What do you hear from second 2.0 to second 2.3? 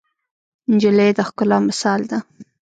ده.